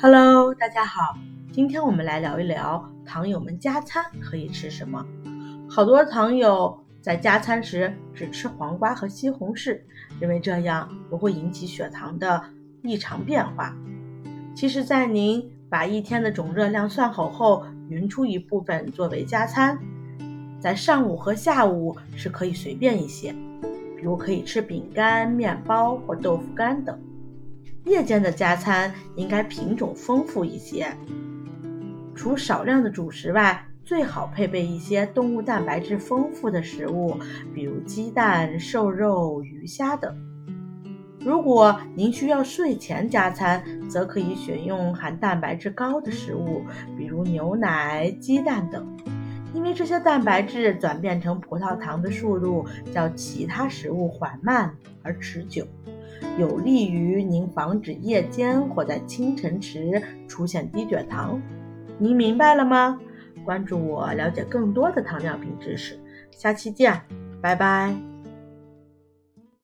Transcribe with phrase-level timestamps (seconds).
[0.00, 1.18] Hello，大家好，
[1.50, 5.04] 今天我们来聊一聊糖友们加餐可以吃什么。
[5.68, 9.80] 好多糖友在加餐时只吃黄瓜和西红柿，
[10.20, 12.40] 认为这样不会引起血糖的
[12.84, 13.76] 异常变化。
[14.54, 19.76] 其实，在您把一天的总热量算好后，匀出一部分作为加餐，
[20.60, 23.32] 在上午和下午是可以随便一些，
[23.96, 26.96] 比如可以吃饼干、面包或豆腐干等。
[27.88, 30.86] 夜间的加餐应该品种丰富一些，
[32.14, 37.16] 除少量的主食外，最好配备一些动物蛋白质丰富的食物，
[37.54, 40.14] 比如鸡蛋、瘦肉、鱼虾等。
[41.20, 46.62] 如果您需要睡前加餐，则可以选用含蛋白质高的食物，
[46.96, 48.86] 比如牛奶、鸡蛋等，
[49.54, 55.66] 因为这些蛋白质转变成葡萄糖的速度较其他食物缓慢而持久。
[56.38, 61.40] 有利于您防止夜间或在清晨时出现低血糖。
[61.98, 62.98] 您明白了吗？
[63.44, 65.98] 关注我，了解更多的糖尿病知识。
[66.30, 67.00] 下期见，
[67.40, 68.17] 拜拜。